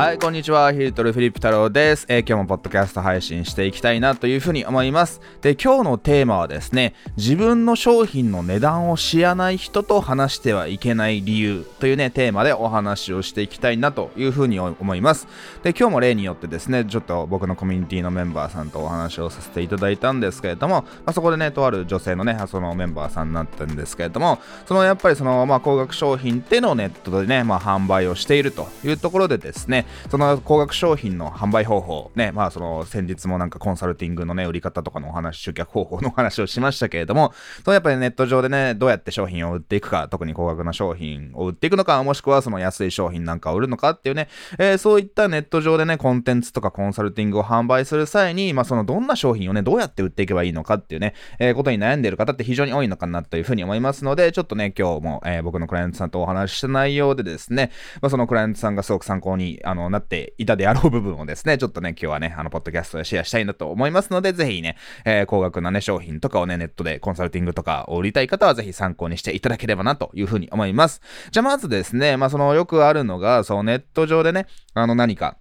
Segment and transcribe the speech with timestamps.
[0.00, 0.72] はい、こんにちは。
[0.72, 5.20] ヒルトルフィリップ太郎です、えー今日もポッドキャスト配信していきたいなというふうに思います。
[5.42, 15.28] で、今日のテーマはですね、自分の商品の値段を知らない人と話してはいけない理由というね、テーマでお話をしていきたいなというふうに思います。
[15.62, 37.32] で、今日も例によってですね、ちょっと僕のコミュニティのメンバーさんとお話をさせていただいたんですけれども、まあ、そこでね、とある女性のね、そのメンバーさんになったんですけれども、そのやっぱりその、まあ、高額商品ってのをネットでね、まあ、販売をしているというところでですね、その高額商品の販売方法、ね、まあその先日もなんかコンサルティングのね、売り方とかのお話、集客方法のお話をしましたけれども、
[37.64, 71.00] そのやっぱりネット上でね、どうやって商品を売っていくか、特に高額な商品を売っていくのか、もしくはその安い商品なんかを売るのかっていうね、えーそういったネット上でね、コンテンツとかコンサルティングを販売する際に、まあそのどんな商品をね、どうやって売っていけばいいのかっていうね、えーことに悩んでいる方って非常に多いのかなというふうに思いますので、ちょっとね、今日も、えー僕のクライアントさんとお話しした内容でですね、まあそのクライアントさんがすごく参考にあのなっていたであろう部分をですね、ちょっとね、今日はね、あの、ポッドキャストでシェアしたいなと思いますので、ぜひね、えー高額なね、商品とかをね、ネットでコンサルティングとかを売りたい方は、ぜひ参考にしていただければなというふうに思います。
[71.30, 75.36] じゃあ、まずですね、まあ、その、よくあるのが、そのネット上でね、あの、何か、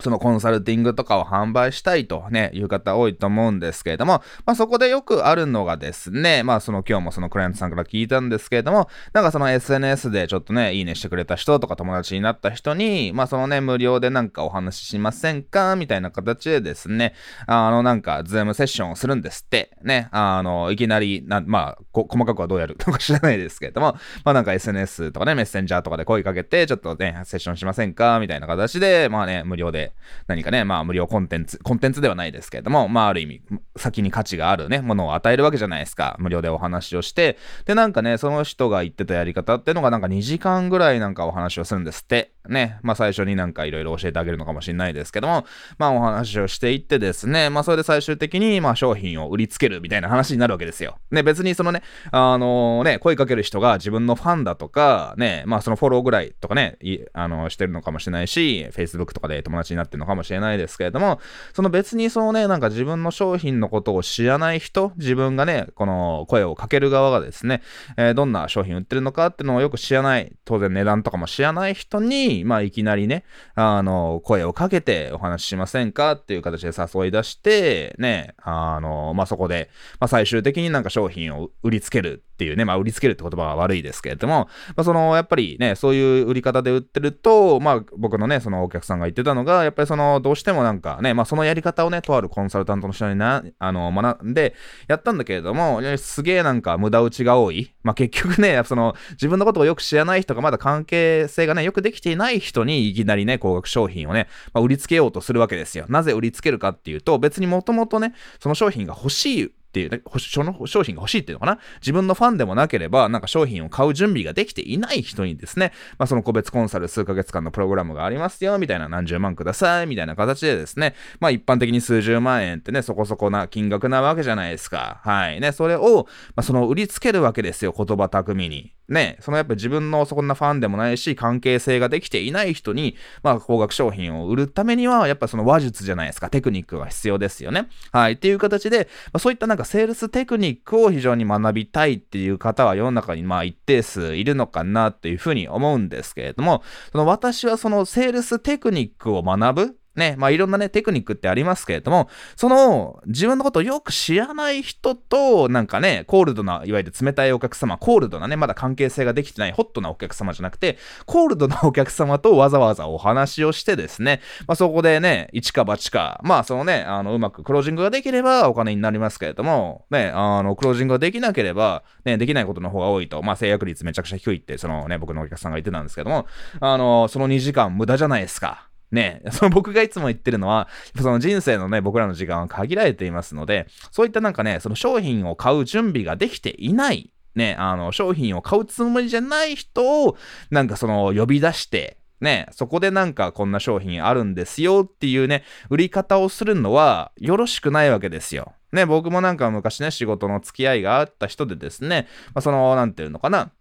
[0.00, 17.14] そのコンサルティングとかを販売したいとね、いう方多いと思うんですけれども、まあそこでよくあるのがですね、まあその今日もそのクライアントさんから聞いたんですけれども、なんかその SNS でちょっとね、いいねしてくれた人とか友達になった人に、まあそのね、無料でなんかお話ししませんかみたいな形でですね、
[17.46, 29.92] あのなんかズームセッションをするんですって、ね、あの、いきなりな、まあ細かくはどうやる とか知らないですけれども、まあなんか SNS とかね、メッセンジャーとかで声かけて、ちょっとね、セッションしませんかみたいな形で、まあね、無料でで
[30.26, 33.42] 何かね、まあ無料コンテンツ、コンテンツではないですけれども、まあある意味、
[33.76, 36.16] 先に価値があるね、ものを与えるわけじゃないですか。
[36.18, 42.33] 無料でお話をして、で、なんかね、その人が言ってたやり方っていうのがなんか2時間ぐらいなんかお話をするんですって。
[42.48, 45.44] ね、まあ最初になんかいろいろ教えてあげるのかもしれないですけども、
[45.78, 50.98] まあお話をしていってですね、まあそれで最終的にまあ商品を売りつけるみたいな話になるわけですよ。
[51.10, 61.20] ね、別にそのね、あのね、声かける人が自分のファンだとか、ね、まあそのフォローぐらいとかね、いあの、してるのかもしれないし、Facebook とかで友達になってるのかもしれないですけれども、
[61.52, 67.62] その別にそのね、なんか自分の商品のことを知らない人、自分がね、この声をかける側がですね、
[67.96, 73.24] えーどんな商品売ってるのかっていうのをよく知らない、当然値段とかも知らない人に、まあいきなりね、
[73.54, 94.54] あの、声をかけてお話ししませんかっていう形で誘い出して、ね、あの、まあそこで、まあ最終的になんか商品を売りつけるっていうね、まあ売りつけるって言葉は悪いですけれども、まあその、やっぱりね、そういう売り方で売ってると、まあ僕のね、そのお客さんが言ってたのが、やっぱりその、どうしてもなんかね、まあそのやり方をね、とあるコンサルタントの人にな、あの、学んで、
[94.88, 97.72] やったんだけれども、すげえなんか無駄打ちが多い。
[97.84, 105.86] まあ結局ね、その、自分のことをよく知らない人がまだ関係性がね、よくできていない人にいきなりね、高額商品をね、まあ、売りつけようとするわけですよ。
[105.88, 111.58] なぜ売りつけるかっていうと、別にもともとね、その商品が欲しいっていう、その商品が欲しいっていうのかな？
[111.80, 125.00] 自分のファンでもなければ、なんか商品を買う準備ができていない人にですね、まあその個別コンサル数ヶ月間のプログラムがありますよ、みたいな何十万ください、みたいな形でですね、まあ一般的に数十万円ってね、そこそこな金額なわけじゃないですか。
[125.02, 125.40] はい。
[125.40, 126.06] ね、それを、
[126.36, 128.72] まあその売りつけるわけですよ、言葉巧みに。
[128.86, 137.68] ね、そのやっぱ自分のそんなファンでもないし、関係性ができていない人に、まあ高額商品を売るためには、やっぱその話術じゃないですか、テクニックが必要ですよね。
[137.92, 138.12] はい。
[138.12, 176.26] っていう形で、まあ、そういったなんかセールステクニックを非常に学びたいっていう方は世の中にまあ一定数いるのかなっていうふうに思うんですけれども、その私はそのセールステクニックを学ぶね、まあいろんなね、テクニックってありますけれども、その自分のことをよく知らない人と、なんかね、コールドな、いわゆる冷たいお客様、コールドなね、まだ関係性ができてないホットなお客様じゃなくて、コールドなお客様とわざわざお話をしてですね、まあそこでね、一か八か、まあそのね、あの、うまくクロージングができればお金になりますけれども、ね、あの、クロージングができなければ、ね、できないことの方が多いと、まあ制約率めちゃくちゃ低いって、そのね、僕のお客さんが言ってたんですけども、
[176.60, 178.68] あの、その2時間無駄じゃないですか。
[178.90, 190.16] ね、 その僕がいつも言ってるのは、その人生のね、僕らの時間は限られていますので、そういったなんかね、その商品を買う準備ができていない、ね、あの、商品を買うつもりじゃない人を、
[190.50, 198.54] なんかその呼び出して、ね、そこでなんかこんな商品あるんですよっていうね、売り方をするのはよろしくないわけですよ。
[198.72, 203.52] ね、僕もなんか昔ね、仕事の付き合いがあった人でですね、まあ、その、なんていうのかな、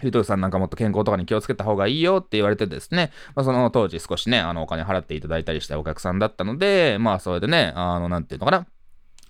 [0.00, 8.66] ヒュートルさんなんかもっと健康とかに気をつけた方がいいよって言われてですね、まあ、その当時少しね、あの、お金払っていただいたりしたお客さんだったので、まあ、それでね、あの、なんていうのかな、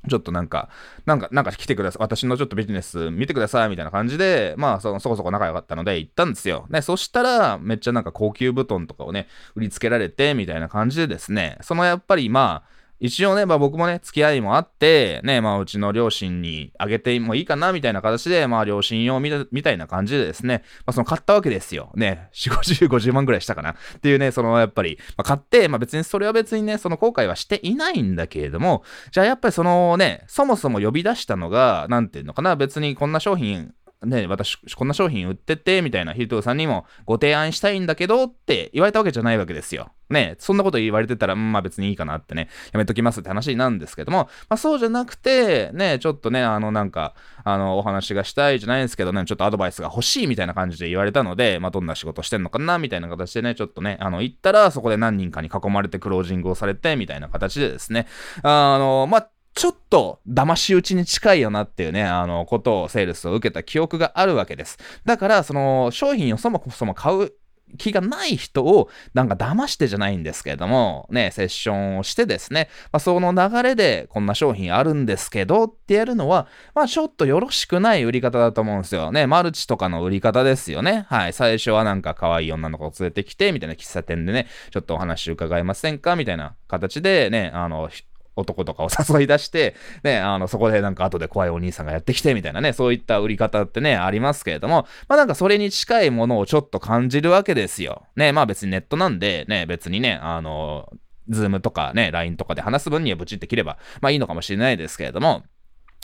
[0.09, 0.69] ちょっとなんか、
[1.07, 2.03] なんか、なんか来てください。
[2.03, 3.69] 私のちょっとビジネス見てください。
[3.69, 6.67] みたいな感じで、まあそ、そこそこ仲良かったので行ったんですよ。
[6.69, 21.91] ね、そしたら、めっちゃなんか高級布団とかをね、売りつけられて、みたいな感じでですね、そのやっぱりまあ、一応ね、まあ僕もね、付き合いもあって、ね、まあうちの両親にあげてもいいかな、みたいな形で、まあ両親用みたいな感じでですね、まあその買ったわけですよ。
[21.95, 23.73] ね、4、50、50万ぐらいしたかな。
[23.73, 33.75] っていうね、そのやっぱり、まあ買って、まあ別にそれは別にね、その後悔はしていないんだけれども、じゃあやっぱりそのね、そもそも呼び出したのが、なんていうのかな、別にこんな商品
[34.05, 39.93] ね、私、こんな商品売ってて、みたいなヒルトさんにもご提案したいんだけどって言われたわけじゃないわけですよ。
[40.11, 58.07] ね、そんなこと言われてたら、まあ別にいいかなってね、やめときますって話なんですけども、まあそうじゃなくて、ね、ちょっとね、あのなんか、あの、お話がしたいじゃないですけどね、ちょっとアドバイスが欲しいみたいな感じで言われたので、まあどんな仕事してんのかな、みたいな形でね、ちょっとね、あの、行ったら、そこで何人かに囲まれてクロージングをされて、みたいな形でですね、
[58.43, 64.79] あの、まあ、ちょっと騙し討ちに近いよなっていうね、あの、ことをセールスを受けた記憶があるわけです。
[65.05, 67.33] だから、その、商品をそもそも買う
[67.77, 79.27] 気がない人をなんか騙してじゃないんですけれども、ね、セッションをしてですね、まあ、その流れでこんな商品あるんですけどってやるのは、まあちょっとよろしくない売り方だと思うんですよね。
[79.27, 81.07] マルチとかの売り方ですよね。
[81.09, 81.33] はい。
[81.33, 86.15] 最初はなんか可愛い女の子を連れてきて、みたいな喫茶店でね、ちょっとお話伺えませんか？
[86.15, 87.91] みたいな形でね、あの、
[88.37, 98.07] 男とかを誘い出して、ね、あの、そこでなんか後で怖いお兄さんがやってきてみたいなね、そういった売り方ってね、ありますけれども、まあなんかそれに近いものをちょっと感じるわけですよ。
[98.17, 100.91] ね、まあ別にネットなんで、ね、別にね、あの、
[101.29, 105.45] ズームとかね、LINE とかで話す分にはブチって切れば、まあいいのかもしれないですけれども、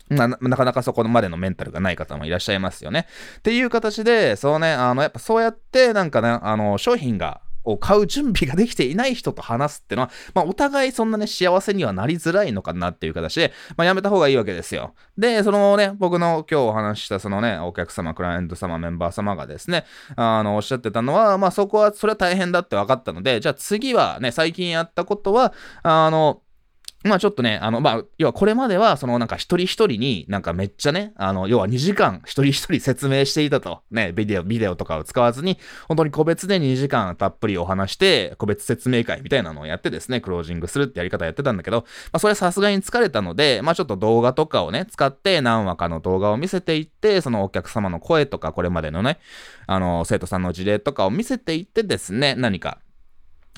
[0.08, 3.06] な、なかなかそこまでのメンタルがない方もいらっしゃいますよね。
[3.38, 14.94] っていう形で、そうね、あの、やっぱそうやって、なんかね、あの、商品がを買う準備ができていない人と話すってのは、 まあ、お互いそんなね、幸せにはなりづらいのかなっていう形で、まあ、やめた方がいいわけですよ。
[15.18, 19.84] で、そのね、僕の今日お話したそのね、お客様、クライアント様、メンバー様がですね、
[20.16, 25.52] あの、おっしゃってたのは、まあ、そこは、それは大変だって分かったので、じゃあ次はね、最近やったことは、
[25.82, 26.42] あの、
[27.02, 33.80] まあちょっとね、あの、まあ、要はこれまでは、そのなんか一人一人になんかめっちゃね、あの、要は2時間一人一人 説明していたと。
[33.90, 35.58] ね、ビデオ、ビデオとかを使わずに、
[35.88, 49.18] 本当に個別で2時間たっぷりお話して、個別説明会みたいなのをやってですね、クロージングするってやり方やってたんだけど、まあそれさすがに疲れたので、まあちょっと動画とかをね、使って何話かの動画を見せていって、そのお客様の声とか、これまでのね、
[49.66, 52.78] あの、生徒さんの事例とかを見せていってですね、何か、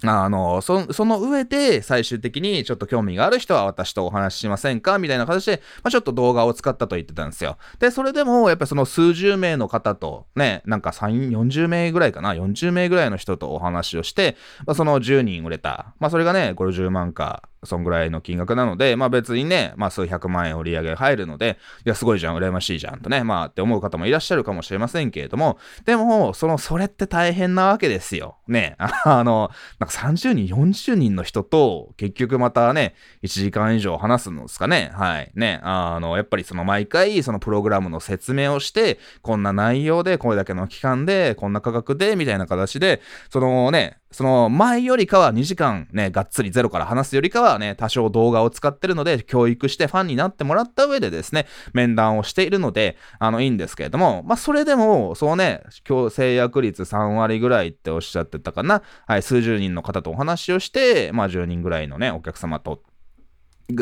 [0.04, 7.58] あの、そ、その上で最終的にちょっと興味がある人は私とお話ししませんかみたいな形で、まあ、ちょっと動画を使ったと言ってたんですよ。
[7.78, 15.94] で、それでもやっぱりその数十名の方とね、なんか3、40名ぐらいかな ?40 名ぐらいの人とお話をして、まあ、その10人売れた。
[16.00, 28.38] まあそれがね、50万かそんぐらいの金額なので、まあ別にね、まあ数百万円売り上げ入るので、いや、すごいじゃん、羨ましいじゃんとね、まあって思う方もいらっしゃるかもしれませんけれども、でも、その、それって大変なわけですよ。
[28.49, 34.91] ね、 あの、なんか30人、40人の人と、結局またね、1時間以上話すのですかね。
[34.94, 35.31] はい。
[35.35, 43.00] ね、あの、やっぱりその毎回、そのプログラムの説明をして、こんな内容で、これだけの期間で、こんな価格で、みたいな形で、
[43.31, 62.82] そのね、その前よりかは2時間ね、がっつりゼロから話すよりかはね、多少動画を使ってるので、教育してファンになってもらった上でですね、面談をしているので、あの、いいんですけれども、まあ、それでも、そうね、今日制約率3割ぐらいっておっしゃってたかな、はい、数十人の方とお話をして、まあ、10人ぐらいのね、お客様と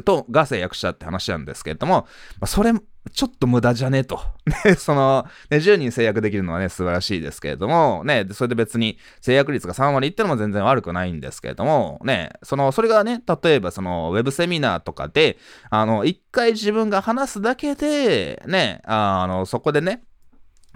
[0.04, 2.06] と、が制約したって話なんですけれども、
[2.40, 2.72] ま、それ、
[3.12, 4.20] ちょっと無駄じゃねえと。
[4.64, 15.38] ね、その、ね、10人制約できるのはね、素晴らしいですけれども、ね、それで別に制約率が3割いってのも全然悪くないんですけれども、ね、その、それがね、例えばその、ウェブセミナーとかで、
[15.70, 20.02] あの、一回自分が話すだけで、ね、あの、そこでね、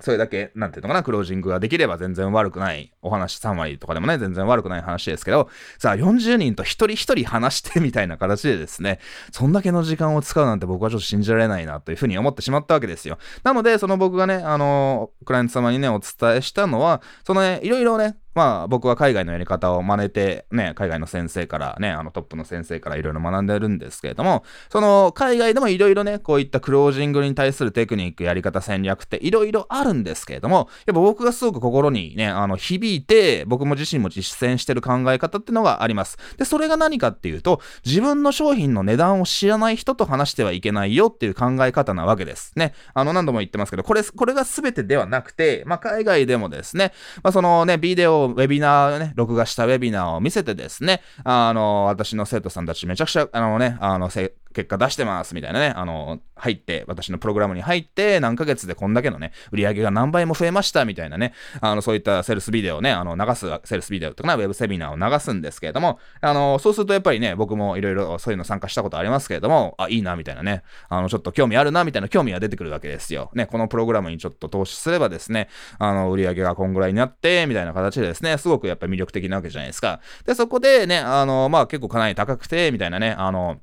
[0.01, 5.49] それだけ、なんていうのかな、クロージングができれば全然悪くないお話3割とかでもね、全然悪くない話ですけど、
[5.79, 8.99] さあ40人と一人一人話してみたいな形でですね、
[9.31, 13.19] そんだけの時間を使うなんて僕はちょっと信じられないなというふうに思ってしまったわけですよ。
[13.45, 36.19] なので、その僕がね、あの、クライアント様にね、お伝えしたのは、そのね、いろいろね、まあ僕は海外のやり方を真似てね、海外の先生からね、あのトップの先生からいろいろ学んでるんですけれども、その海外でもいろいろね、こういったクロージングに対するテクニック、やり方、戦略っていろいろあるんですけれども、やっぱ僕がすごく心にね、あの響いて、僕も自身も実践してる考え方っていうのがあります。
[36.37, 42.53] で、それが何かっていうと、自分の商品の値段を知らない人と話してはいけないよっていう考え方なわけです。
[42.57, 42.75] ね。
[42.95, 54.11] あの何度も言ってますけど、これ、これが全てではなくて、まあ海外でもですね、まあそのね、ビデオ、ウェビナーね、録画したウェビナーを見せてですね、あの、私の生徒さんたちめちゃくちゃ、あのね、あの、
[54.55, 73.31] 結果出してますみたいなね、あの、入って、私のプログラムに入って、何ヶ月でこんだけのね、売り上げが何倍も増えましたみたいなね、あの、そういったセルスビデオをね、あの、流す、セルスビデオとかな、ウェブセミナーを流すんですけれども、あの、そうするとやっぱりね、僕もいろいろそういうの参加したことありますけれども、あ、いいな、みたいなね、あの、ちょっと興味あるな、みたいな興味が出てくるわけですよ。
[73.35, 80.01] ね、このプログラムにちょっと投資すればですね、あの、売り上げがこんぐらいになって、みたいな形でですね、すごくやっぱり魅力的なわけじゃないですか。
[80.25, 83.59] で、そこでね、あの、まあ結構かなり高くて、みたいなね、あの、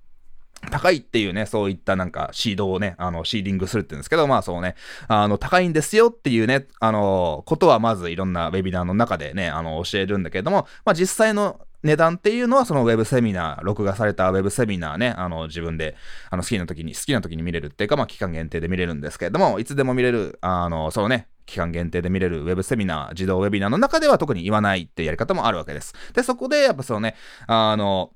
[0.70, 4.76] 高いっていうね、そういったなんかシードをね、あの、シーディングするって言うんですけど、まあそうね、
[5.08, 15.96] あの、高いんですよっていうね、あの、ことはまずいろんなウェビナーの中でね、あの、教えるんだけれども、まあ実際の値段っていうのはそのウェブセミナー、録画されたウェブセミナーね、あの自分で
[16.30, 25.94] あの好きな時に、好きな時に見れるっていうか、まあ期間限定で見れるんですけれども、いつでも見れる、あの、そのね、期間限定で見れるウェブセミナー、自動ウェビナーの中では特に言わないっていうやり方もあるわけです。
[26.14, 27.16] で、そこでやっぱそのね、
[27.48, 28.14] あの、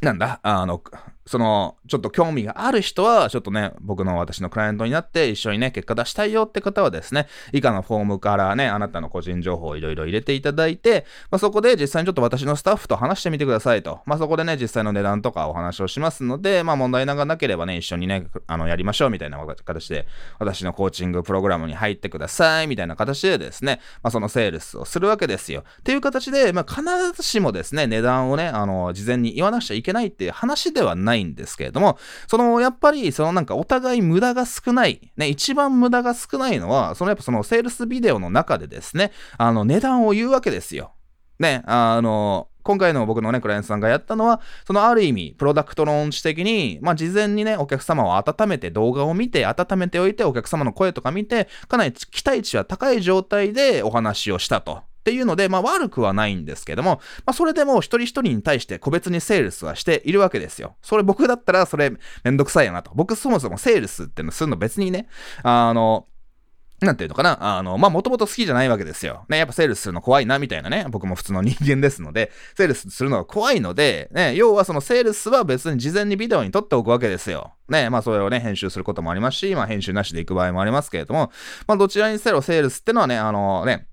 [0.00, 0.82] なんだ、あの、
[1.28, 14.00] その、ちょっと興味がある人は、ちょっとね、僕の私のクライアントになって一緒にね、結果出したいよって方はですね、以下のフォームからね、あなたの個人情報をいろいろ入れていただいて、まあ、そこで実際にちょっと私のスタッフと話してみてくださいと。
[14.06, 20.06] まあ、そこでね、実際の値段とかお話をしますので、まあ、問題がなければね、一緒にね、あの、やりましょうみたいな形で、
[20.38, 25.64] 私のコーチングプログラムに入ってくださいみたいな形でですね、まあ、そのセールスをするわけですよ。
[25.80, 26.82] っていう形で、まあ、必
[27.12, 40.92] ずしもですね、値段をね、あの、事前に言わなくちゃいけないっていう話ではないんですけれども、その、やっぱり、そのなんかお互い無駄が少ない、ね、一番無駄が少ないのは、そのやっぱそのセールスビデオの中でですね、あの、値段を言うわけですよ。
[41.38, 54.82] ね、あの、今回の僕のね、クライアントさんがやったのは、そのある意味、プロダクト論知的に、まあ、事前にね、お客様を温めて、動画を見て、温めておいて、お客様の声とか見て、かなり期待値は高い状態でお話をしたと。
[55.08, 60.76] っていうので、まあ悪くはないんですけども、まあそれでも一人一人に対して個別にセールスはしているわけですよ。
[60.82, 62.90] それ僕だったらそれめんどくさいよなと。
[62.94, 65.08] 僕そもそもセールスってのするの別にね、
[65.42, 66.06] あの、
[66.80, 69.24] なんていうのかなあの、まあ、もともと好きじゃないわけですよ。
[69.28, 70.86] ね、やっぱセールスするの怖いな、みたいなね。
[70.90, 77.54] 僕も普通の人間ですので、セールスするのが怖いので、ね、要はそのセールスは別に事前にビデオに撮っておくわけですよ。
[77.68, 81.32] ね、まあ、それをね、編集することもありますし、まあ、編集なしで行く場合もありますけれども、
[81.66, 83.88] まあ、どちらにせよセールスってのはね、あのね、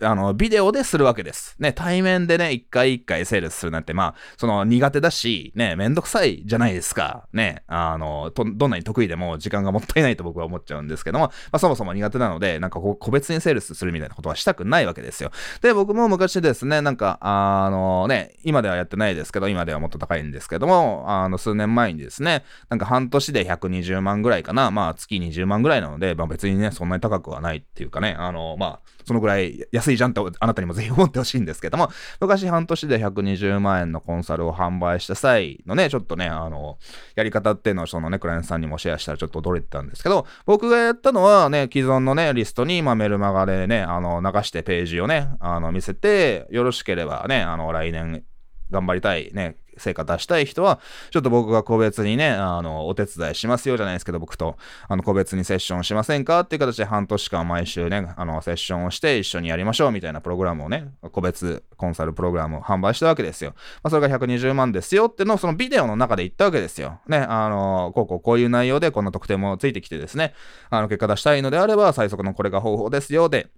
[0.00, 1.54] あの、ビデオでするわけです。
[1.58, 7.28] ね、対面でね、一回一回セールスするなんて、まあ、その苦手だし、ね、めんどくさいじゃないですか。
[7.34, 15.30] ね、あの、どんなに得意でも時間がもったいないと僕は思っちゃうんですけども、まあ、そもそも苦手なので、なんか、個別にセールスするみたいなことはしたくないわけですよ。
[15.60, 36.78] で、僕も昔ですね、なんか、あのね、今ではやってないですけど、今ではもっと高いんですけども、あの、数年前にですね、なんか半年で120万ぐらいかな、まあ、月20万ぐらいなので、まあ別にね、そんなに高くはないっていうかね、あの、まあ、そのぐらい安いじゃんってあなたにもぜひ思ってほしいんですけども、 昔半年で120万円のコンサルを販売した際のね、ちょっとね、あの、
[37.14, 48.24] やり方っていうのをそのね、クライアントさんにもシェアしたらちょっと驚いてたんですけど、僕がやったのはね、既存のね、リストに、まあ、メルマガでね、あの、流してページをね、あの、見せて、よろしければね、あの、来年、
[48.72, 50.80] 頑張りたいね、成果出したい人は、
[51.10, 54.56] ちょっと僕が個別にね、あの、お手伝いしますよじゃないですけど、僕と、
[54.88, 63.52] あの、個別にセッションしませんかっていう形で半年間毎週ね、あの、セッションをして一緒にやりましょうみたいなプログラムをね、個別コンサルプログラムを販売したわけですよ。
[63.82, 67.00] まあ、それが120万ですよってのをそのビデオの中で言ったわけですよ。
[67.06, 70.34] ね、あの、こうこうこういう内容でこんな特典もついてきてですね、
[70.70, 73.48] あの、結果出したいのであれば、最速のこれが方法ですよで、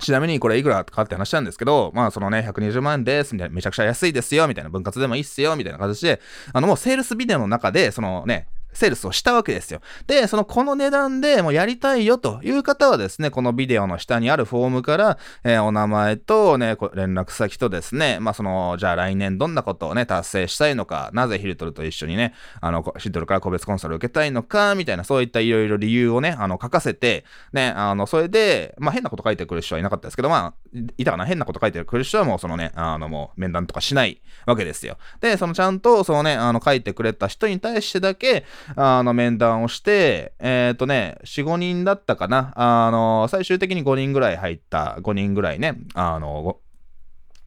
[0.00, 6.20] ちなみにこれいくらかって話したんですけど、まあそのね、120万円です、みたいな、めちゃくちゃ安いですよ、みたいな、分割でもいいっすよ、みたいな形で、
[6.52, 9.80] あのもうセールスビデオの中で、そのね、セールスをしたわけですよ。
[10.06, 31.24] で、そのこの値段でもうやりたいよという方はですね、このビデオの下にあるフォームから、えー、お名前とね、連絡先とですね、まあその、じゃあ来年どんなことをね、達成したいのか、なぜヒルトルと一緒にね、あの、ヒルトルから個別コンサルを受けたいのか、みたいな、そういったいろいろ理由をね、あの、書かせて、ね、あの、それで、まあ変なこと書いてくる人はいなかったですけど、まあ、いたかな？
[31.24, 34.98] 変なこと書いてくる人はもうそのね、あの、もう面談とかしないわけですよ。
[35.20, 38.44] で、そのちゃんと、そのね、あの、書いてくれた人に対してだけ、
[38.76, 42.52] あの、面談をして、えっ、ー、とね、4、5人だったかな。
[42.56, 46.58] あの、最終的に5人ぐらい入った、5人ぐらいね、あの、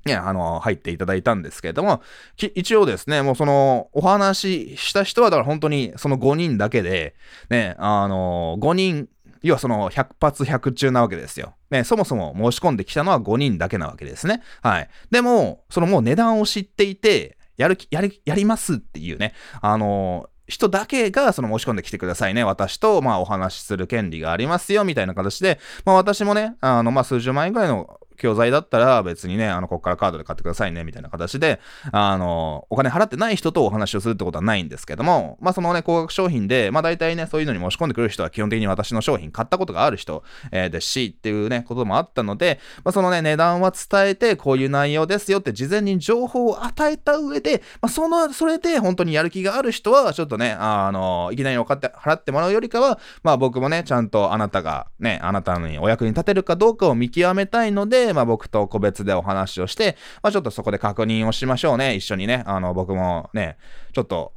[0.06, 2.02] ね、あの、入っていただいたんですけれども、
[2.38, 7.16] 一応ですね、もうその、お話しした人は、だから本当にその5人だけで、
[7.50, 9.10] ね、あの、5人、
[9.44, 11.54] 要はその100発100中なわけですよ。
[11.70, 14.42] ね、そもそも申し込んできたのは5人だけなわけですね。
[14.62, 14.90] はい。
[15.12, 22.44] でも、そのもう値段を知っていて、やる、やり、やりますっていうね、あの人だけがその申し込んできてくださいね。
[22.44, 31.60] 私と、まあ、お話しする権利がありますよ、みたいな形で、まあ、私もね、あの、まあ、数十万円ぐらいの教材だったら別にね、あの、こっからカードで買ってくださいね、みたいな形で、
[31.92, 61.96] あの、お金払ってない人とお話をするってことはないんですけども、まあ、そのね、高額商品で、まあ、大体ね、そういうのに申し込んでくる人は基本的に私の商品買ったことがある人、えー、ですし、っていうね、こともあったので、まあ、そのね、値段は伝えて、こういう内容ですよって事前に情報を与えた上で、まあ、その、それで本当にやる気がある人は、ちょっとね、あの、いきなりお金払ってもらうよりかは、まあ、僕もね、ちゃんとあなたがね、あなたにお役に立てるかどうかを見極めたいので、まあ、僕と個別でお話をして、まあ、ちょっとそこで確認をしましょうね。
[61.96, 63.58] 一緒にね、あの、僕もね、
[63.94, 64.34] ちょっと、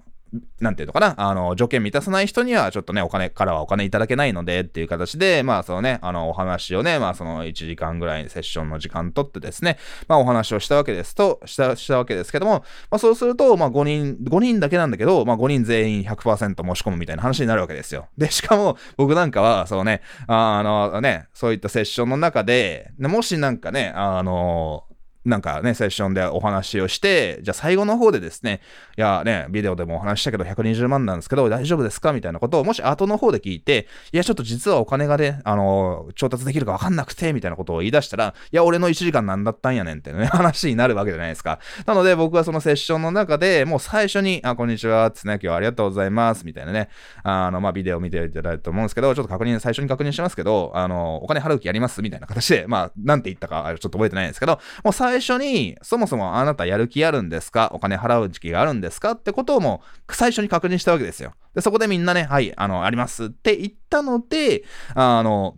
[0.61, 18.09] なんていうのかな、あの、条件満たさない人には、ちょっとね、お金からはお金いただけないので、っていう形で、まあ、そのね、あの、お話をね、まあ、その1時間ぐらいセッションの時間取ってですね、まあ、お話をしたわけですと、した、したわけですけども、まあ、そうすると、まあ、5人、5人だけなんだけど、まあ、5人全員100%申し込むみたいな話になるわけですよ。
[18.17, 24.85] で、しかも、僕なんかは、そのね、あのね、そういったセッションの中で、もしなんかね、あの、
[25.25, 28.61] なんかね、セッションでお話をして、じゃあ最後の方でですね、
[28.97, 32.12] いやね、ビデオでもお話したけど120万なんですけど大丈夫ですか？
[32.12, 41.59] みたいなことを、もし後の方で聞いて、いやちょっと実はお金がね、あの、調達できるかわかんなくて、みたいなことを言い出したら、いや俺の1時間なんだったんやねんってね、 話になるわけじゃないですか。
[41.87, 46.88] なので僕はそのセッションの中でもう最初に、あ、こんにちは、つね、今日はありがとうございます、みたいなね、
[47.23, 52.02] あの、まあ、ビデオ見ていただいたと思うんですけど、ちょっと確認、最初に確認しますけど、あの、お金払う気やります？
[52.02, 57.71] みたいな形で、まあ、なんて言ったか、ちょっと覚えてないんですけど、もう最最初に、そもそもあなたやる気あるんですか？
[57.73, 59.12] お金払う時期があるんですか？
[59.12, 61.35] ってことをもう最初に確認したわけですよ。
[61.54, 65.56] で、そこでみんなね、はい、あの、ありますって言ったので、あの、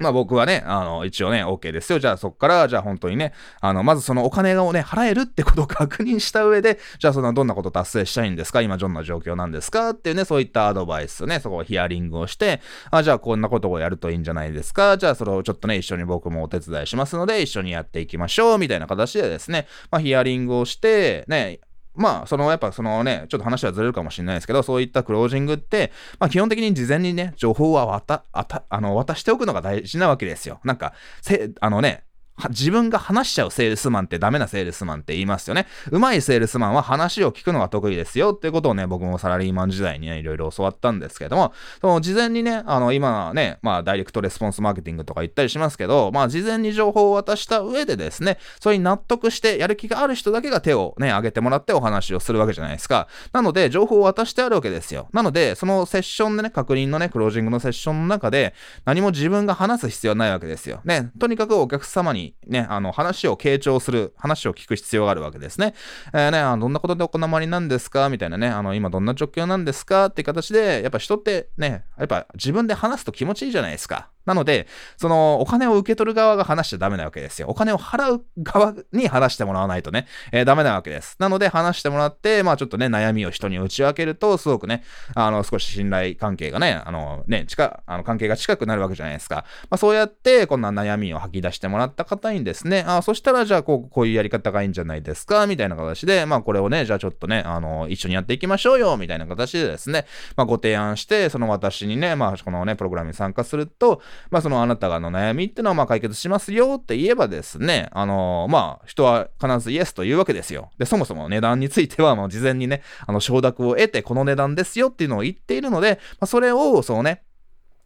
[0.00, 2.00] まあ僕はね、あの、一応ね、OK ですよ。
[2.00, 8.60] じゃあそっから、じゃあ本当にね、あの、まずそのお金をね、払えるってことを確認した上で、じゃあそのどんなこと達成したいんですか？
[8.60, 9.90] 今どんな状況なんですか？
[9.90, 12.60] っていうね、そういったアドバイスね、そこをヒアリングをして、
[12.90, 14.98] あ、じゃあこんなことをやるといいんじゃないですか？
[14.98, 21.60] じゃあそれをちょっとね、一緒に僕もお手伝いしますので、一緒にやっていきましょうみたいな形でですね、まあヒアリングをして、ね、
[21.94, 30.60] まあ、その、やっぱそのね、ちょっと話はずれるかもしれないですけど、そういったクロージングって、まあ基本的に事前にね、情報は渡、あた、あの、渡しておくのが大事なわけですよ。
[30.64, 32.04] なんか、せ、あのね、
[32.50, 35.66] 自分が話しちゃうセールスマンってダメなセールスマンって言いますよね。
[35.90, 53.08] 上手いセールスマンは話を聞くのが得意ですよっていうことをね、僕もサラリーマン時代にね、いろいろ教わったんですけども、その事前にね、あの、今ね、まあ、ダイレクトレスポンスマーケティングとか言ったりしますけど、まあ、事前に情報を渡した上でですね、それに納得してやる気がある人だけが手をね、挙げてもらってお話をするわけじゃないですか。
[53.32, 55.08] なので、情報を渡してあるわけですよ。
[55.12, 60.80] なので、そのセッションでね、確認のね、クロージングのセッションの中で、何も自分が話す必要はないわけですよ。
[60.84, 65.74] ね、とにかくお客様にね、あの、話を傾聴する、話を聞く必要があるわけですね。
[66.12, 68.08] えー、ね、あどんなことでお困りなんですか？
[68.08, 70.06] みたいなね、あの、今どんな状況なんですか？
[70.06, 74.10] って形で、やっぱ人ってね、やっぱ自分で話すと気持ちいいじゃないですか。
[74.24, 77.48] なので、そのお金を受け取る側が話しちゃダメなわけですよ。
[77.48, 81.16] お金を払う側に話してもらわないとね、えー、ダメなわけです。
[81.18, 84.82] なので話してもらって、まあちょっとね、悩みを人に打ち明けると、すごくね、
[85.14, 89.44] あの、少し信頼関係がね、あの、ね、近、あの、関係が近くなるわけじゃないですか。
[89.68, 104.00] まあそうやって、こんな悩みを吐き出してもらった方にですね、あそしたらじゃあこう、こういうやり方がいいんじゃないですか、みたいな形で、まあこれをね、じゃあちょっとね、あの、一緒にやっていきましょうよ、みたいな形でですね、まあご提案して、その私にね、まあこのね、プログラムに参加すると、
[104.30, 110.70] まあそのあなたがの悩みっていうのはまあ解決しますよって言えばですね、あの、まあ、人は必ずイエスと言うわけですよ。
[110.78, 117.22] で、そもそも値段についてはもう事前にね、あの、承諾を得てこの値段ですよっていうのを言っているので、まあ、それを、そうね、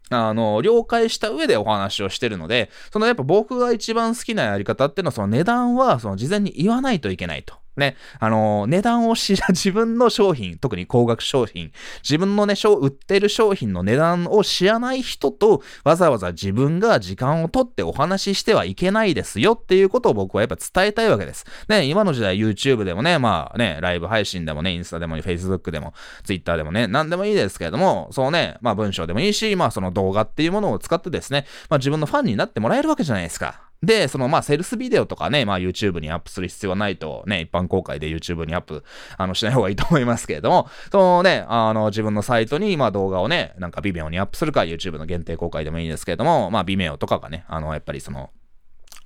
[0.09, 7.55] あの、了解した上でお話をしてるので、そのやっぱ僕が一番好きなやり方っていうのは、その値段は、その事前に言わないといけないと。
[7.79, 11.71] ね、あの、値段を知ら、 自分の商品、特に高額商品、
[12.03, 21.45] 自分のね、売ってる商品の値段を知らない人と、わざわざ自分が時間をとってお話ししてはいけないですよっていうことを僕はやっぱ伝えたいわけです。
[21.67, 33.68] ね、今の時代 YouTube でもね、まあね、ライブ配信でもね、インスタでも Facebook でも Twitter でもね、何でもいいですけれども、そうね、まあ文章でもいいし、まあその動画っていうものを使ってですね、まあ自分のファンになってもらえるわけじゃないですか。
[33.81, 38.83] で、そのまあセルスビデオとかね、まあ YouTube にアップする必要はないとね、一般公開で YouTube にアップ
[39.17, 48.31] あのしない方がいいと思いますけれども、 そのね、あの自分のサイトにまあ動画をね、なんか Vimeo にアップするか YouTube の限定公開でもいいですけれども、まあ微妙とかがね、あのやっぱりその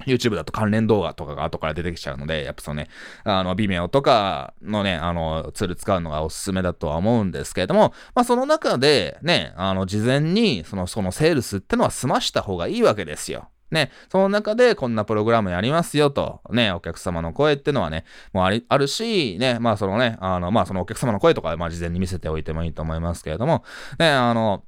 [0.07, 2.89] YouTube だと関連動画とかが後から出てきちゃうので、やっぱそのね、
[3.23, 13.49] あの、Vimeo とかのね、あの、ツール使うのがおすすめだとは思うんですけれども、まあその中でね、あの、事前にその、そのセールスってのは済ました方がいいわけですよ。
[13.73, 23.63] ね、その中でこんなプログラムやりますよと、ね、お客様の声ってのはね、もうあり、あるし、ね、まあそのね、あの、まあそのお客様の声とか、まあ事前に見せておいてもいいと思いますけれども、
[23.99, 24.63] ね、あの、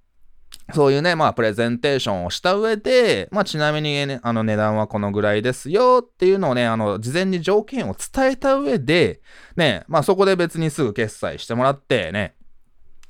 [0.74, 9.22] そういうね、まあ、プレゼンテーションをした上で、まあ、ちなみに、ね、あの、値段はこのぐらいですよっていうのをね、あの、事前に条件を伝えた上で、
[9.56, 12.36] ね、まあ、そこで別にすぐ決済してもらって、ね、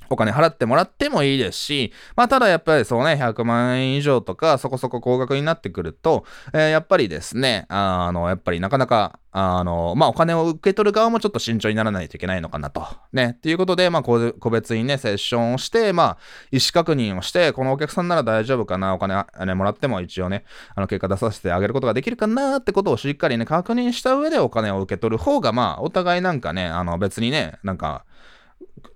[0.09, 12.87] お金払ってもらってもいいですし、まあ、ただやっぱりそうね、100万円以上とか、そこそこ高額になってくると、えー、やっぱりですね、あの、やっぱりなかなか、あの、まあ、お金を受け取る側もちょっと慎重にならないといけないのかなと。
[13.11, 13.33] ね。
[13.35, 16.17] っていうことで、まあ、個別にね、セッションをして、まあ、
[16.51, 28.05] 意思確認をして、このお客さんなら大丈夫かな、お金、ね、もらっても一応ね、あの、結果出させてあげることができるかなってことをしっかりね、確認した上でお金を受け取る方が、まあ、お互いなんかね、あの、別にね、なんか、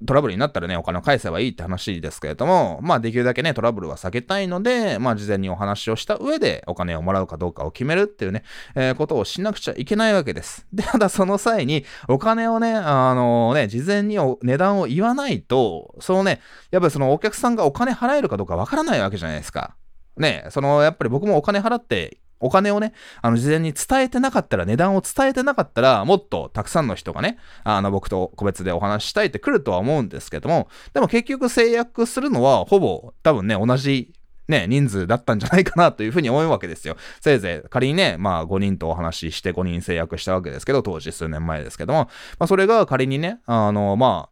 [0.05, 8.43] トラブルになったらね、お金を返せばいいって話ですけれども、まあできるだけね、トラブルは避けたいので、まあ事前にお話をした上でお金をもらうかどうかを決めるっていうね、
[8.75, 10.65] えー、ことをしなくちゃいけないわけです。
[10.73, 19.75] で、ただその際にお金をね、あのね、事前に値段を言わないと、そのね、やっぱりそのお客さんがお金払えるかどうかわからないわけじゃないですか。
[20.17, 34.13] ね、そのやっぱり僕もお金払ってお金をね、あの、事前に伝えてなかったら、値段を伝えてなかったら、もっとたくさんの人がね、あの、僕と個別でお話ししたいって来るとは思うんですけども、でも結局制約するのは、ほぼ多分ね、同じ
[34.49, 36.97] ね、人数だったんじゃないかなというふうに思うわけですよ。
[37.21, 44.29] せいぜい仮にね、まあ5人とお話しして5人制約したわけですけど、当時数年前ですけども、まあそれが仮にね、あの、ま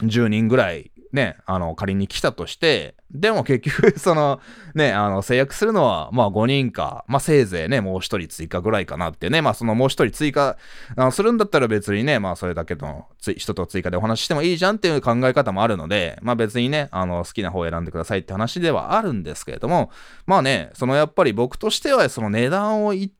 [0.00, 4.40] あ、10人ぐらいね、あの、仮に来たとして、でも結局、 その、
[4.74, 10.56] ね、あの、制約するのは、まあ5人か、まあせいぜいね、もう1人追加ぐらいかなってね、まあそのもう1人追加
[10.96, 19.90] あのするんだったら別にね、まあそれだけの人と追加でお話ししてもいいじゃんっていう考え方もあるので、まあ別にね、あの、好きな方を選んでくださいって話ではあるんですけれども、
[20.26, 23.15] まあね、そのやっぱり僕としてはその値段を言って、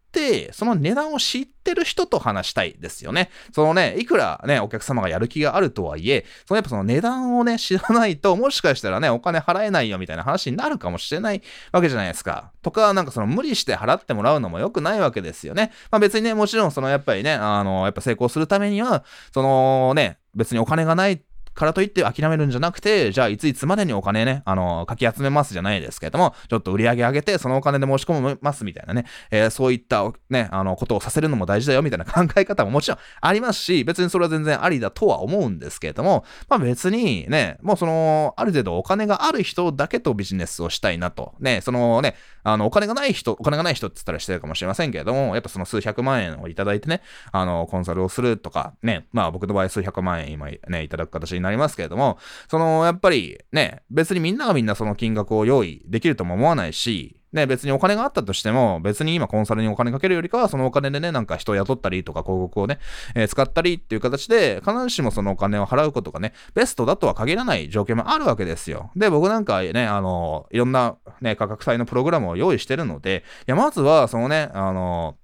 [0.52, 3.31] その値段を知ってる人と話したいですよね。
[3.52, 12.52] そのね、いくらね、お客様がやる気があるとはいえ、そのやっぱその値段をね、知らないと、もしかしたらね、お金払えないよみたいな話になるかもしれないわけじゃないですか。
[12.62, 15.72] とか、なんかその無理して払ってもらうのも良くないわけですよね。
[15.90, 21.22] まあ別にね、もちろんそのやっぱりね、あの、やっぱ成功するためには、そのね、別にお金がない
[21.56, 41.34] からといって諦めるんじゃなくて、じゃあいついつまでにお金ね、あの、かき集めますじゃないですけども、ちょっと売り上げ上げて、そのお金で申し込みますみたいなね、えー、そういったね、あの、ことをさせるのも大事だよみたいな考え方ももちろんありますし、別にそれは全然ありだとは思うんですけれども、まあ別にね、もうその、ある程度お金がある人だけとビジネスをしたいなと。
[41.40, 47.00] ね、そのね、あの、お金がない人、お金がない人って言ったらしてるかもしれませんけれども、やっぱその数百万円をいただいてね、
[47.32, 62.78] あの、コンサルをするとか、ね、まあ僕の場合数百万円今ね、いただく形になりますけれども、その、やっぱりね、別にみんながみんなその金額を用意できるとも思わないし、ね、別にお金があったとしても、別に今コンサルにお金かけるよりかは、そのお金でね、なんか人を雇ったりとか広告をね、
[63.14, 68.90] えー、使ったりっていう形で、必ずしもそのお金を払うことがね、ベストだとは限らない条件もあるわけですよ。
[68.96, 75.16] で、僕なんかね、あの、いろんなね、価格帯のプログラムを用意してるので、いや、まずは、そのね、あの、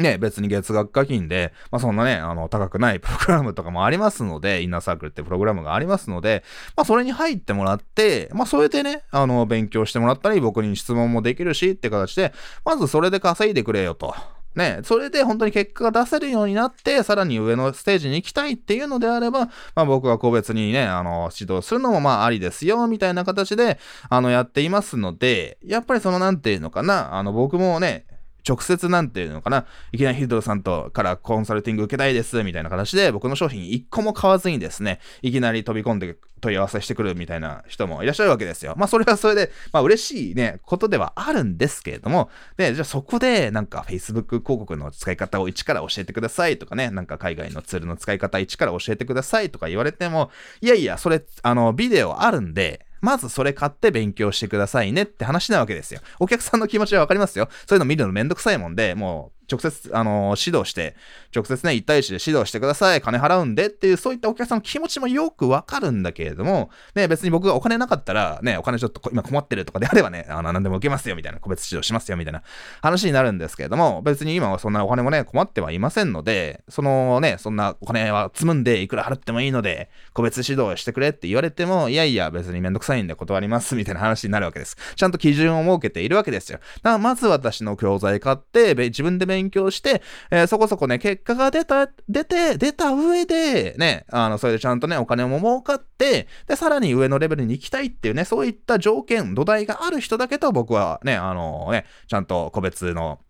[0.00, 6.44] ね、別に月額課金で、まあそんなね、あの、高くないプログラムとかもありますので、インナーサークルってプログラムがありますので、
[6.76, 12.32] まあそれに入ってもらって、まあそれでね、あの、勉強してもらったり、僕に質問もできるしって形で、
[12.64, 14.14] まずそれで稼いでくれよと。
[14.54, 28.06] ね、それで本当に結果が出せるようになって、さらに上のステージに行きたいっていうのであれば、まあ僕は個別にね、あの、指導するのもまあありですよ、みたいな形で、あの、やっていますので、やっぱりそのなんていうのかな、あの、僕もね、
[28.46, 38.74] 直接なんていうのかな、いきなりヒルドさんとからコンサルティング受けたいです、みたいな形で、僕の商品1個も買わずにですね、いきなり飛び込んで問い合わせしてくるみたいな人もいらっしゃるわけですよ。
[38.76, 56.00] まあそれはそれで、まあ嬉しいね、ことではあるんですけれども、で、じゃあそこでなんか Facebook 広告の使い方を一から教えてくださいとかね、なんか海外のツールの使い方一から教えてくださいとか言われても、いやいや、それ、あの、ビデオあるんで、まずそれ買って勉強してくださいねって話なわけですよ。
[56.18, 57.48] お客さんの気持ちはわかりますよ。
[57.66, 60.94] そういうの見るのめんどくさいもんで、もう直接、あのー、指導して、
[61.34, 72.42] 直接ね、1対1で指導してください、金払うんでっていう、そういったお客さんの気持ちもよくわかるんだけれども、ね、別に僕がお金なかったら、ね、お金ちょっと今困ってるとかであればね、あの、何でも受けますよ、みたいな、個別指導しますよ、みたいな
[72.82, 84.76] 話になるんですけれども、別に今はそんなお金もね、困ってはいませんので、そのね、そんなお金は積むんで、いくら払ってもいいので、個別指導してくれって言われても、いやいや、別にめんどくさいんで断ります、みたいな話になるわけです。
[84.96, 86.58] ちゃんと基準を設けているわけですよ。
[86.58, 103.20] だからまず私の教材買って、自分で勉勉強して、えー、そこそこね、結果が出た、出て、出た上で、ね、あの、それでちゃんとね、お金も儲かって、で、さらに上のレベルに行きたいっていうね、そういった条件、土台がある人だけと僕はね、あのね、ちゃんと個別の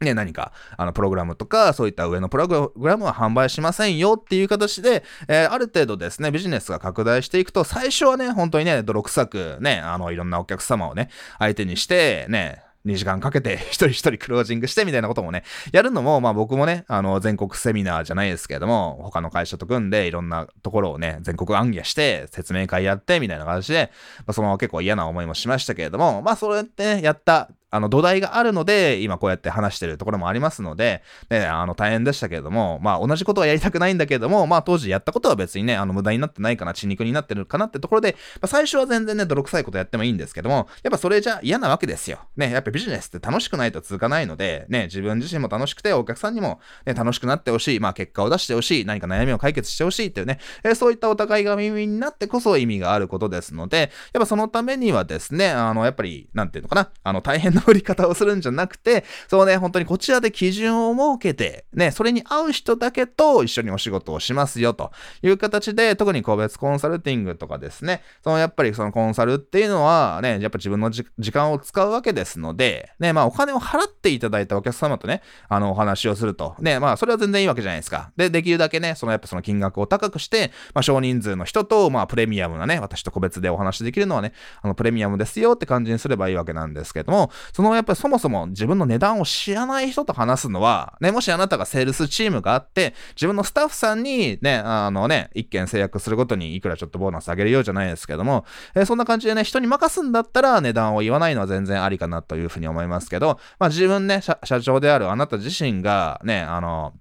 [0.00, 42.18] ね、何か、あの、プログラムとか、そういった上のプログラムは販売しませんよっていう形で、えー、ある程度ですね、ビジネスが拡大していくと、最初はね、本当にね、泥臭く、ね、あの、いろんなお客様をね、相手にして、ね、2時間かけて 一人一人クロージングしてみたいなこともね、やるのも、まあ僕もね、あの、全国セミナーじゃないですけれども、他の会社と組んでいろんなところをね、全国暗夜して説明会やってみたいな形で、まあ、その結構嫌な思いもしましたけれども、まあそれってね、やったあの土台があるので、今こうやって話してるところもありますので、ね、あの大変でしたけれども、まあ同じことはやりたくないんだけれども、まあ当時やったことは別にね、あの無駄になってないかな、血肉になってるかなってところで、まあ、最初は全然ね、泥臭いことやってもいいんですけども、やっぱそれじゃ嫌なわけですよ。
[42.36, 76.54] ね、やっぱビジネスって楽しくないと続かないので、ね、自分自身も楽しくて、お客さんにも、ね、楽しくなってほしい、まあ結果を出してほしい、何か悩みを解決してほしいっていうね、えー、そういったお互いが耳になってこそ意味があることですので、やっぱそのためにはですね、あの、やっぱり、なんていうのかな、あの、大変な 売り方をするんじゃなくて、そうね、本当にこちらで基準を設けて、ね、それに合う人だけと一緒にお仕事をしますよという形で、特に個別コンサルティングとかですね、そのやっぱりそのコンサルっていうのはね、やっぱ自分の時間を使うわけですので、ね、まあお金を払っていただいたお客様とね、あのお話をすると。
[76.60, 78.12] ね、まあそれは全然いいわけじゃないですか。
[78.16, 106.94] で、できるだけね、そのやっぱその金額を高くして、まあ少人数の人と、まあプレミアムなね、私と個別でお話できるのはね、あのプレミアムですよって感じにすればいいわけなんですけども、そのやっぱりそもそも自分の値段を知らない人と話すのは、ね、もしあなたがセールスチームがあって、自分のスタッフさんにね、あのね、一件制約するごとにいくらちょっとボーナスあげるようじゃないですけども、えー、そんな感じでね、人に任すんだったら値段を言わないのは全然ありかなというふうに思いますけど、まあ自分ね、社長であるあなた自身がね、あの、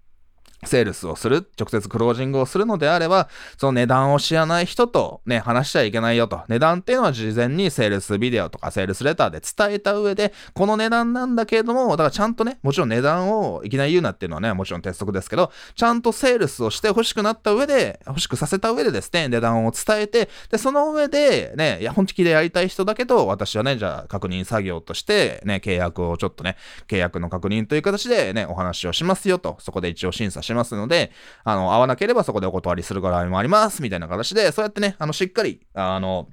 [0.66, 6.42] セールスをする、直接クロージングをするのであれば、その値段を知らない人とね、話しちゃいけないよと。
[6.48, 31.12] 値段っていうのは事前にセールスビデオとかセールスレターで伝えた上で、この値段なんだけれども、だからちゃんとね、もちろん値段をいきなり言うなっていうのはね、もちろん鉄則ですけど、ちゃんとセールスをして欲しくなった上で、欲しくさせた上でですね、値段を伝えて、で、その上で、ね、いや、本気でやりたい人だけど、私はね、じゃあ確認作業として、ね、契約をちょっとね、契約の確認という形でね、お話をしますよと、そこで一応審査しますますので、
[31.44, 36.30] あの、合わなければそこでお断りする場合もあります、みたいな形で、そうやってね、あの、しっかり、あの、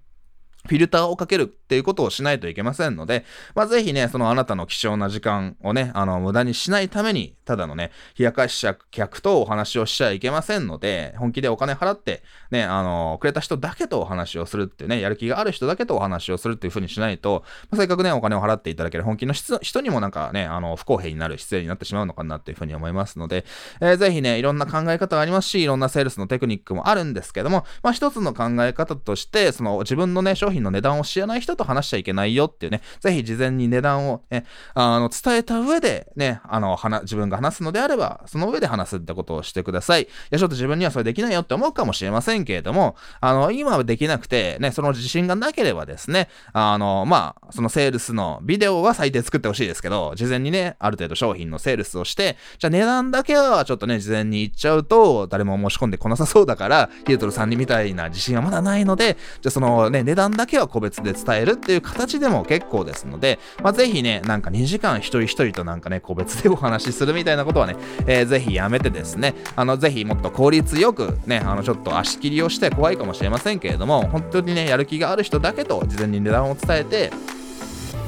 [0.66, 23.44] フィルターをかけるっていうことをしないといけませんので、まあ、ぜひね、そのあなたの貴重な時間をね、あの、無駄にしないために、ただのね、冷やかし客とお話をしちゃいけませんので、本気でお金払って、ね、あの、くれた人だけとお話をするってね、やる気がある人だけとお話をするっていう風にしないと、まあ、せっかくね、お金を払っていただける本気の人にもなんかね、あの、不公平になる姿勢になってしまうのかなっていう風に思いますので、
[23.81, 40.02] えー、ぜひね、いろんな考え方がありますし、いろんなセールスのテクニックもあるんですけども、まあ、一つの考え方として、その自分のね、商品商品の値段を知らない人と話しちゃいけないよっていうね、ぜひ事前に値段をね、あの、伝えた上でね、あの、自分が話すのであれば、その上で話すってことをしてください。
[40.02, 67.76] いや、ちょっと自分にはそれできないよって思うかもしれませんけれども、あの、今はできなくて、ね、その自信がなければですね、あの、まあ、そのセールスのビデオは最低作ってほしいですけど、事前にね、ある程度商品のセールスをして、じゃあ値段だけはちょっとね、事前に言っちゃうと、誰も申し込んでこなさそうだから、ヒルトルさんにみたいな自信はまだないので、じゃあそのね、値段だけだけは個別で伝えるっていう形でも結構ですので、まあ、ぜひね、なんか2時間一人一人となんかね、個別でお話しするみたいなことはね、
[68.07, 77.12] えー、ぜひやめてですね、あの、ぜひもっと効率よくね、あの、ちょっと足切りをして怖いかもしれませんけれども、本当にね、やる気がある人だけと事前に値段を伝えて、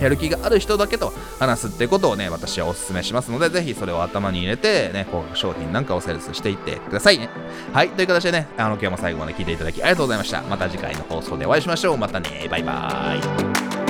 [0.05, 7.31] やる気がある人だけと話すってことをね、私はお勧めしますので、ぜひそれを頭に入れて、ね、こう、商品なんかをセールスしていってくださいね。
[7.73, 10.43] はい、という形でね、あの、今日も最後まで聞いていただきありがとうございました。
[10.43, 11.97] また次回の放送でお会いしましょう。
[11.97, 13.84] またね、バイバーイ。